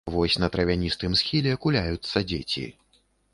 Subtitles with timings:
[0.13, 2.67] Вось на травяністым схіле куляюцца дзеці.